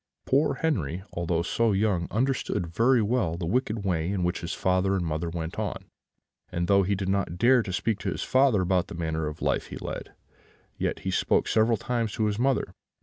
[0.25, 4.95] "Poor Henri, although so young, understood very well the wicked way in which his father
[4.95, 5.85] and mother went on;
[6.51, 9.43] and though he did not dare to speak to his father about the manner of
[9.43, 10.11] life he led,
[10.75, 12.73] yet he spoke several times to his mother.